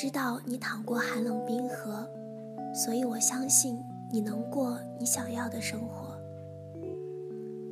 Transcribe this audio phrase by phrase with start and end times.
[0.00, 2.08] 知道你淌过寒冷冰河，
[2.72, 3.76] 所以我相信
[4.12, 6.16] 你能过你想要的生活。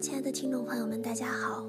[0.00, 1.64] 亲爱的听众朋友们，大家好，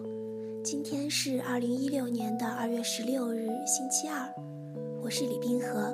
[0.64, 4.28] 今天是二零一六年的二月十六日，星期二，
[5.00, 5.94] 我是李冰河。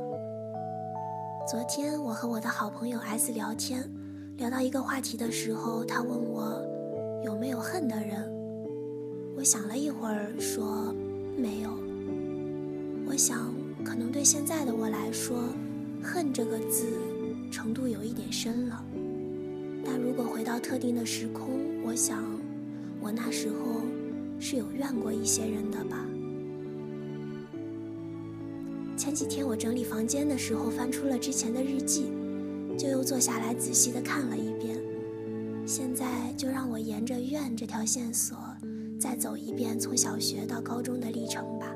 [1.45, 3.83] 昨天我和我的好朋友 S 聊天，
[4.37, 6.63] 聊到一个话题的时候，他问我
[7.25, 8.31] 有没有恨的人，
[9.35, 10.95] 我想了一会儿说
[11.35, 11.69] 没有。
[13.05, 13.61] 我想。
[13.83, 15.49] 可能对现在的我来说
[16.01, 16.85] ，“恨”这个字
[17.51, 18.83] 程度有一点深了。
[19.85, 22.23] 但如果回到特定的时空，我想，
[23.01, 23.81] 我那时候
[24.39, 26.05] 是有怨过一些人的吧。
[28.95, 32.05] 前几天我整理房间的时候，翻出了之前的日记，
[32.77, 34.81] 就又坐下来仔细的看了一遍。
[35.65, 38.37] 现在就让我沿着怨这条线索，
[38.99, 41.72] 再走一遍从小学到高中的历程吧。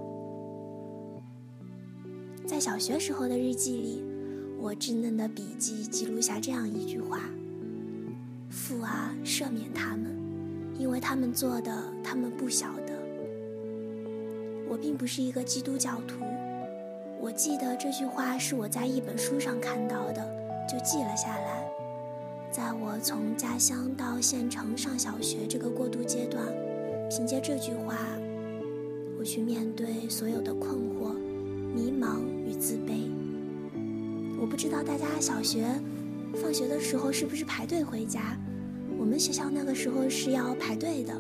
[2.47, 4.01] 在小学时候的日记里，
[4.57, 7.19] 我稚嫩的笔记记录下这样一句话
[8.49, 10.15] ：“父啊，赦免他们，
[10.79, 12.93] 因为他们做的，他们不晓得。”
[14.65, 16.23] 我并不是一个基督教徒，
[17.19, 20.25] 我记得这句话是我在一本书上看到的，
[20.69, 21.69] 就记了下来。
[22.49, 26.45] 在我从家乡到县城上小学这个过渡阶段，
[27.09, 27.97] 凭借这句话，
[29.19, 31.13] 我去面对所有的困惑、
[31.77, 32.17] 迷茫。
[32.47, 33.11] 与自卑。
[34.39, 35.67] 我不知道大家小学
[36.41, 38.37] 放学的时候是不是排队回家？
[38.97, 41.13] 我们学校那个时候是要排队的，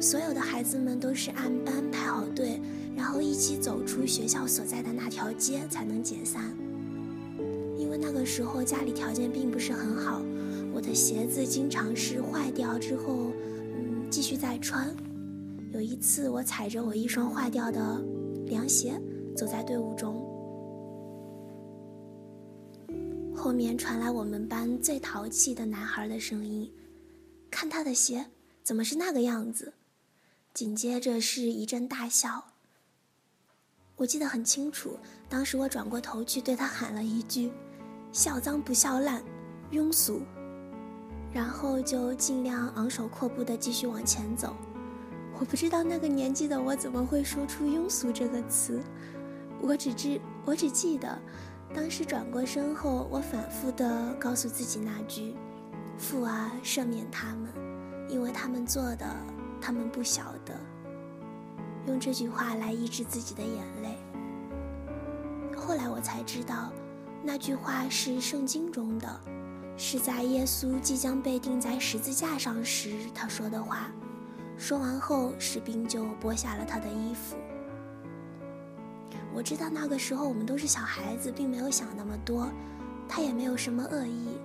[0.00, 2.60] 所有的孩子们都是按班排好队，
[2.96, 6.54] 然后一起走出学校所在的那条街才能解散。
[7.76, 10.22] 因为那个时候家里条件并不是很好，
[10.72, 13.32] 我的鞋子经常是坏掉之后，
[13.74, 14.94] 嗯，继续再穿。
[15.72, 18.04] 有一次我踩着我一双坏掉的
[18.46, 18.92] 凉鞋
[19.36, 20.26] 走在队伍中。
[23.34, 26.70] 后面传来我们班最淘气的男孩的声音
[27.50, 28.26] ：“看他的鞋，
[28.62, 29.72] 怎么是那个样子？”
[30.52, 32.44] 紧接着是一阵大笑。
[33.96, 34.98] 我记得很清楚，
[35.28, 37.50] 当时我转过头去对他喊了一句
[38.12, 39.22] ：“笑脏不笑烂，
[39.72, 40.20] 庸俗。”
[41.32, 44.56] 然后就尽量昂首阔步地继续往前走。
[45.38, 48.82] 我不知道那个年纪的我怎么会说出“庸俗”这个词，
[49.62, 51.18] 我只知，我只记得。
[51.72, 55.36] 当时转过身后，我反复的告诉自己那句
[55.96, 57.48] ：“父啊，赦免他们，
[58.08, 59.06] 因为他们做的，
[59.60, 60.52] 他们不晓得。”
[61.86, 63.96] 用这句话来抑制自己的眼泪。
[65.56, 66.72] 后来我才知道，
[67.22, 69.20] 那句话是圣经中的，
[69.76, 73.92] 是在耶稣即将被钉在十字架上时他说的话。
[74.58, 77.36] 说完后，士兵就剥下了他的衣服。
[79.40, 82.46] 我知道那个时候我们都是小孩子，并没有想那么多，
[83.08, 84.38] 他也没有什么恶意。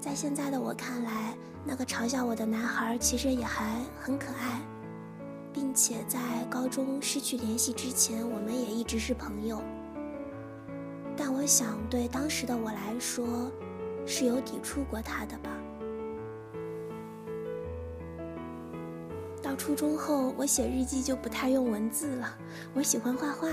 [0.00, 1.36] 在现在的我看来，
[1.66, 4.62] 那个嘲笑我的男孩其实也还很可爱，
[5.52, 9.62] 并且在高中失去联系之前，我们也一直是朋友。
[11.14, 13.52] 但我想，对当时的我来说，
[14.06, 15.50] 是有抵触过他的吧。
[19.42, 22.34] 到初中后，我写日记就不太用文字了，
[22.72, 23.50] 我喜欢画画。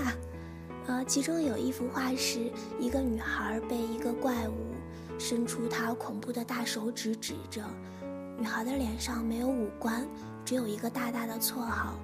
[0.86, 4.74] 呃，其中有一幅画是一个女孩被一个怪物
[5.18, 7.62] 伸出她恐怖的大手指指着，
[8.38, 10.06] 女孩的脸上没有五官，
[10.44, 11.94] 只有一个大大的绰号。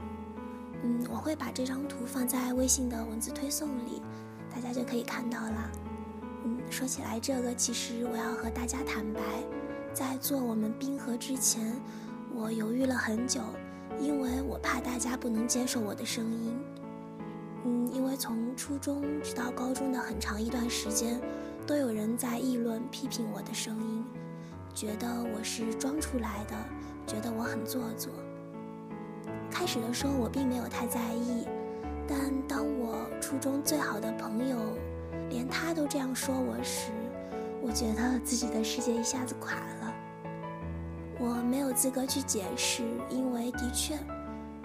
[0.82, 4.02] 嗯，我会把这张图放在微信的文字推送里，
[4.52, 5.70] 大家就可以看到了。
[6.44, 9.20] 嗯，说起来这个，其实我要和大家坦白，
[9.94, 11.72] 在做我们冰河之前，
[12.34, 13.40] 我犹豫了很久，
[14.00, 16.58] 因为我怕大家不能接受我的声音。
[17.64, 21.20] 嗯，因为从初中直到高中的很长一段时间，
[21.66, 24.04] 都有人在议论、批评我的声音，
[24.74, 26.56] 觉得我是装出来的，
[27.06, 28.12] 觉得我很做作。
[29.50, 31.46] 开始的时候我并没有太在意，
[32.08, 32.18] 但
[32.48, 34.56] 当我初中最好的朋友
[35.30, 36.90] 连他都这样说我时，
[37.62, 39.94] 我觉得自己的世界一下子垮了。
[41.20, 43.96] 我没有资格去解释，因为的确。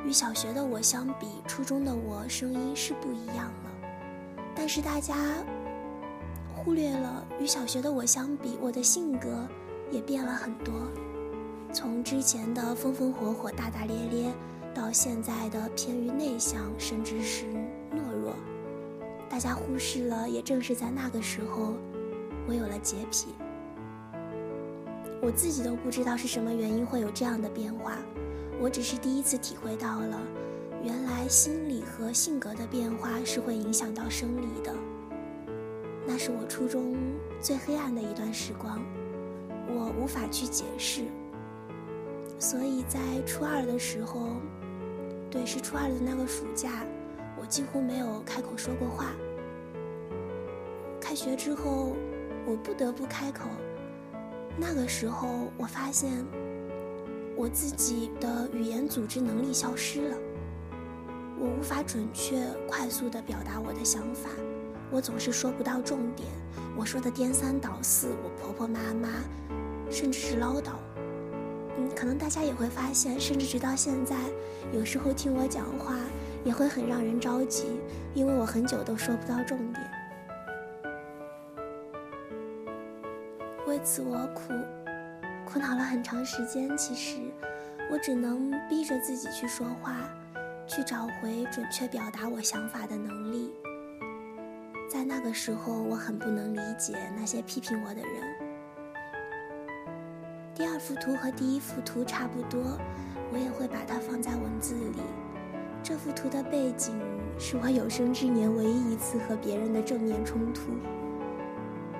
[0.08, 3.72] 与小学的我相比，初中的我声音是不一样了。
[4.56, 5.14] 但是大家
[6.56, 9.46] 忽略了，与小学的我相比，我的性格
[9.92, 10.74] 也变了很多。
[11.74, 14.32] 从之前的风风火火、大大咧咧，
[14.74, 17.46] 到现在的偏于内向，甚至是
[17.92, 18.34] 懦弱。
[19.30, 21.74] 大家忽视了，也正是在那个时候，
[22.48, 23.36] 我有了洁癖。
[25.22, 27.98] 我自己都不知道是什么原因会有这样的变化。
[28.60, 30.20] 我只是第一次体会到了，
[30.84, 34.74] 原来心理和性格的变化是会影响到生理的。
[36.06, 36.96] 那是我初中
[37.40, 38.82] 最黑暗的一段时光，
[39.68, 41.04] 我无法去解释。
[42.40, 44.38] 所以在初二的时候，
[45.30, 46.86] 对，是初二的那个暑假，
[47.40, 49.12] 我几乎没有开口说过话。
[51.00, 51.96] 开学之后，
[52.46, 53.50] 我不得不开口。
[54.58, 56.26] 那个时候，我发现
[57.38, 60.18] 我自己的语言组织能力消失了，
[61.40, 64.32] 我无法准确、快速地表达我的想法，
[64.90, 66.28] 我总是说不到重点，
[66.76, 69.10] 我说的颠三倒四，我婆婆妈妈，
[69.92, 70.72] 甚至是唠叨。
[71.78, 74.16] 嗯，可能大家也会发现，甚至直到现在，
[74.74, 75.96] 有时候听我讲话
[76.44, 77.80] 也会很让人着急，
[78.16, 79.88] 因为我很久都说不到重点。
[83.68, 84.54] 为此我苦，
[85.48, 86.78] 苦恼了很长时间。
[86.78, 87.22] 其实，
[87.90, 89.96] 我只能逼着自己去说话，
[90.68, 93.50] 去找回准确表达我想法的能力。
[94.92, 98.12] 在那个时候，我很不能理解那些批评我的人。
[100.54, 102.78] 第二幅图和第一幅图差不多，
[103.32, 105.00] 我也会把它放在文字里。
[105.82, 107.00] 这幅图的背景
[107.40, 110.74] 是我有生之年唯一一次和别人的正面冲突。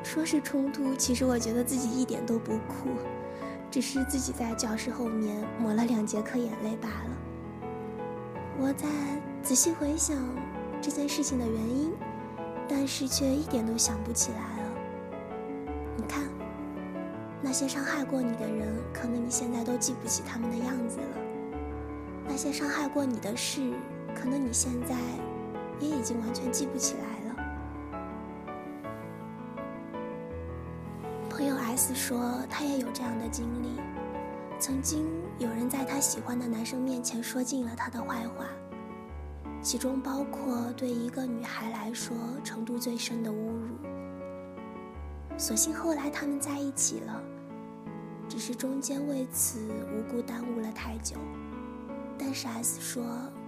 [0.04, 2.90] 说是冲突，其实我觉得自己一点都不酷，
[3.70, 7.18] 只是自己在教室后面抹了两节课眼泪罢了。
[8.60, 8.88] 我在
[9.44, 10.18] 仔细回想
[10.82, 11.92] 这件事情的原因，
[12.68, 14.70] 但是却一点都想不起来了。
[15.96, 16.24] 你看。
[17.40, 21.18] 那些伤害过你的人，可能你现在都记不起他们的样子了；
[22.28, 23.74] 那些伤害过你的事，
[24.16, 24.96] 可能你现在
[25.80, 27.17] 也已经完全记不起来
[31.78, 33.80] S 说，他也有这样的经历：
[34.60, 35.06] 曾经
[35.38, 38.46] 有人在他喜欢的男生面前说尽了他的坏话，
[39.62, 43.78] 其中包括对一个女孩来说程度最深的侮辱。
[45.38, 47.22] 所幸后来他们在一起了，
[48.28, 49.60] 只是中间为此
[49.94, 51.16] 无故耽误了太久。
[52.18, 53.06] 但是 S 说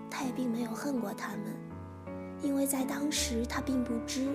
[0.07, 1.55] 他也并没有恨过他们，
[2.43, 4.29] 因为在当时他并不知，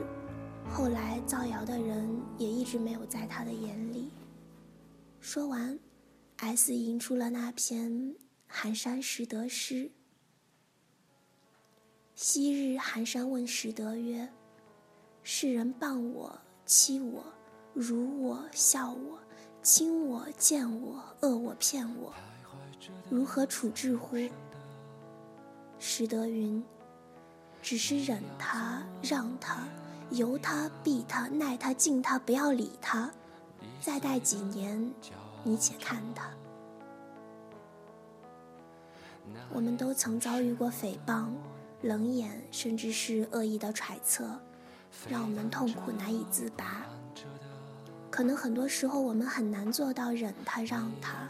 [0.75, 4.11] 后来造谣的人也一直没有在他的眼里。
[5.21, 5.79] 说完
[6.39, 8.17] ，S 吟出了那篇
[8.49, 9.89] 寒山拾得诗
[12.17, 14.29] ：“昔日寒山问拾得曰
[15.23, 16.37] ：‘世人谤我，
[16.67, 17.25] 欺我。’”
[17.73, 19.19] 辱我、笑我、
[19.61, 22.15] 轻我、贱我、恶我、骗我，
[23.11, 24.31] 如何处置乎？
[25.79, 26.63] 识得云：
[27.63, 29.67] 只是忍他、让他、
[30.11, 33.11] 由他、避他、耐他、敬他，不要理他。
[33.81, 34.93] 再待几年，
[35.43, 36.31] 你且看他。
[39.53, 41.27] 我们都曾遭遇过诽谤、
[41.83, 44.39] 冷眼，甚至是恶意的揣测，
[45.09, 46.87] 让我们痛苦难以自拔。
[48.11, 51.29] 可能很多时候我们很难做到忍他、让他、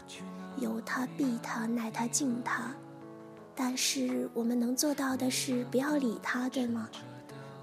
[0.57, 2.73] 由他、避他、耐他、敬他，
[3.55, 6.89] 但是我们能做到的是不要理他，对吗？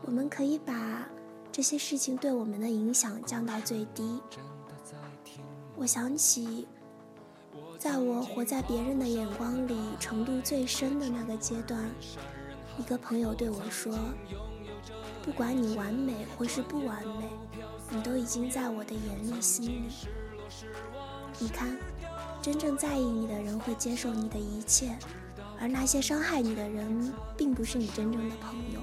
[0.05, 1.07] 我们可以把
[1.51, 4.21] 这些事情对我们的影响降到最低。
[5.77, 6.67] 我想起，
[7.79, 11.81] 在我活在别人的眼光里程度最深的那个阶段，
[12.79, 13.97] 一个朋友对我说
[15.25, 17.29] ：“不管你完美或是不完美。”
[17.95, 19.83] 你都已经在我的眼里、心里。
[21.39, 21.77] 你看，
[22.41, 24.97] 真正在意你的人会接受你的一切，
[25.61, 28.81] 而那些伤害你的人，并不是你真正的朋友。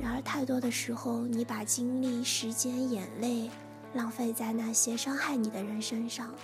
[0.00, 3.50] 然而，太多的时候，你把精力、时间、眼泪
[3.92, 6.34] 浪费在那些伤害你的人身上。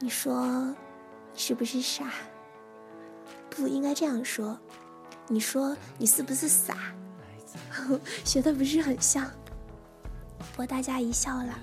[0.00, 0.74] 你说，
[1.32, 2.12] 你是不是傻？
[3.50, 4.58] 不应该这样说。
[5.28, 6.76] 你说，你是不是傻？
[8.24, 9.30] 学的不是很像。
[10.56, 11.58] 博大家一笑了。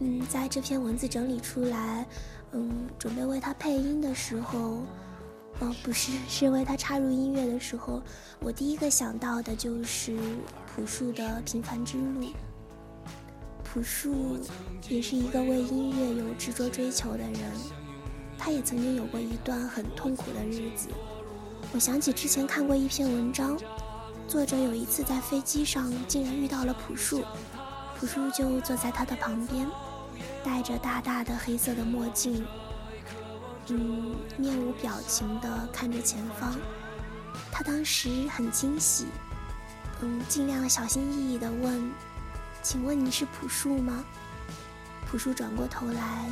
[0.00, 2.06] 嗯，在这篇文字整理出来，
[2.52, 4.82] 嗯，准备为他配音的时候，
[5.60, 8.00] 哦，不是，是因为他插入音乐的时候，
[8.40, 10.16] 我第一个想到的就是
[10.66, 12.22] 朴树的《平凡之路》。
[13.64, 14.38] 朴树
[14.88, 17.34] 也是一个为音乐有执着追求的人，
[18.38, 20.88] 他也曾经有过一段很痛苦的日子。
[21.72, 23.58] 我想起之前看过一篇文章。
[24.28, 27.24] 作者有一次在飞机上竟然遇到了朴树，
[27.98, 29.66] 朴树就坐在他的旁边，
[30.44, 32.44] 戴着大大的黑色的墨镜，
[33.70, 36.56] 嗯，面无表情地看着前方。
[37.52, 39.06] 他当时很惊喜，
[40.00, 41.92] 嗯，尽量小心翼翼地问
[42.62, 44.04] ：“请问你是朴树吗？”
[45.10, 46.30] 朴树转过头来，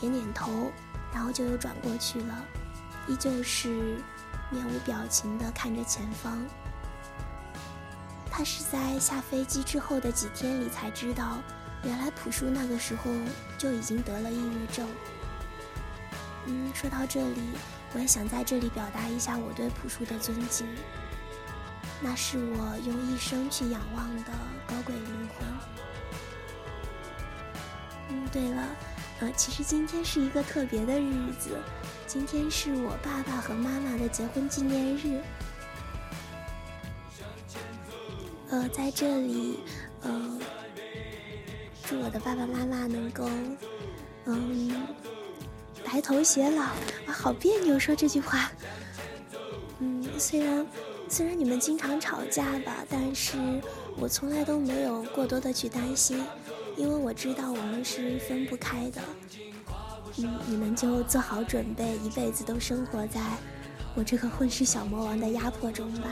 [0.00, 0.72] 点点头，
[1.12, 2.44] 然后就又转过去了，
[3.08, 3.98] 依旧是
[4.50, 6.44] 面无表情地看着前方。
[8.30, 11.38] 他是在下飞机之后的几天里才知道，
[11.84, 13.10] 原来朴树那个时候
[13.56, 14.88] 就已经得了抑郁症。
[16.46, 17.40] 嗯，说到这里，
[17.94, 20.66] 我也想在这里表达一下我对朴树的尊敬，
[22.02, 24.32] 那是我用一生去仰望的
[24.66, 25.46] 高贵灵魂。
[28.10, 28.62] 嗯，对了，
[29.20, 31.56] 呃，其实今天是一个特别的日子，
[32.06, 35.22] 今天是我爸爸和妈妈的结婚纪念日。
[38.50, 39.60] 呃，在这里，
[40.02, 40.38] 呃，
[41.86, 43.28] 祝我的爸爸妈妈能够，
[44.26, 44.86] 嗯，
[45.94, 46.62] 白头偕老。
[46.62, 46.74] 啊，
[47.06, 48.50] 好别扭说这句话。
[49.78, 50.66] 嗯，虽然
[51.08, 53.36] 虽然你们经常吵架吧，但是
[53.96, 56.20] 我从来都没有过多的去担心，
[56.76, 59.00] 因为我知道我们是分不开的。
[60.16, 63.20] 嗯，你们就做好准备，一辈子都生活在
[63.94, 66.08] 我这个混世小魔王的压迫中吧。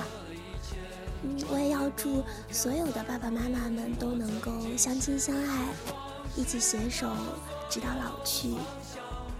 [1.24, 2.22] 嗯，我也要祝
[2.52, 5.66] 所有的爸爸妈妈们都能够相亲相爱，
[6.36, 7.10] 一起携手
[7.68, 8.54] 直到老去。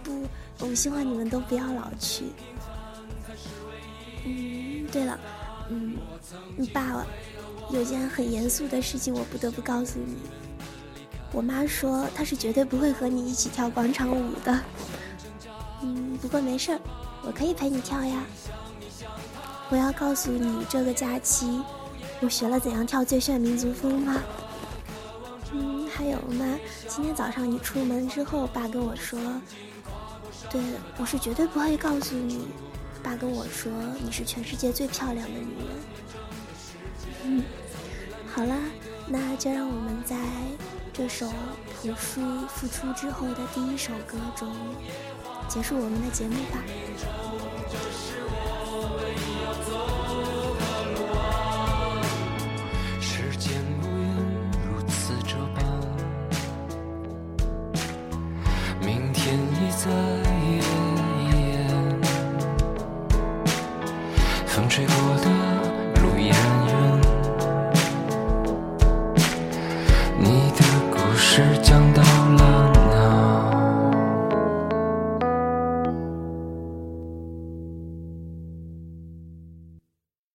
[0.02, 0.26] 不，
[0.59, 2.25] 我希望你们都不要老去。
[4.25, 5.18] 嗯，对了，
[5.71, 5.97] 嗯，
[6.56, 7.04] 你爸，
[7.71, 10.16] 有件很严肃的事情，我不得不告诉你。
[11.32, 14.61] 我妈说她是绝对不会和你一起跳广场舞的。
[15.82, 16.80] 嗯，不过没事儿，
[17.25, 18.23] 我可以陪你跳呀。
[19.71, 21.61] 我要告诉你，这个假期
[22.21, 24.23] 我学了怎样跳最炫民族风吗？
[25.52, 26.59] 嗯，还有妈？
[26.87, 29.18] 今天早上你出门之后，爸跟我说，
[30.50, 32.49] 对了我是绝对不会告诉你。
[33.02, 33.72] 爸跟我说，
[34.04, 35.68] 你是全世界最漂亮的女人。
[37.25, 37.42] 嗯，
[38.32, 38.56] 好啦，
[39.08, 40.16] 那就让我们在
[40.92, 41.26] 这首
[41.80, 44.54] 朴树复出之后的第一首歌中
[45.49, 46.62] 结束我们的节目吧。
[59.74, 60.58] 在夜
[61.32, 61.64] 夜，
[64.46, 65.31] 风吹过的